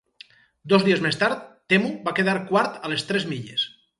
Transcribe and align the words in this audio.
Dos 0.71 0.85
dies 0.87 1.03
més 1.07 1.19
tard, 1.25 1.43
Temu 1.75 1.93
va 2.09 2.15
quedar 2.21 2.35
quart 2.47 2.83
a 2.89 2.93
les 2.95 3.07
tres 3.11 3.29
milles. 3.35 3.67